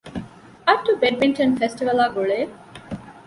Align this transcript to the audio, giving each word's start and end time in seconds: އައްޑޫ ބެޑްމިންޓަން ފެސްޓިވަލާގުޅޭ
އައްޑޫ 0.67 0.91
ބެޑްމިންޓަން 1.01 1.55
ފެސްޓިވަލާގުޅޭ 1.59 2.37